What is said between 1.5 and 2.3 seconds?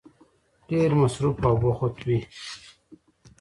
بوخت وی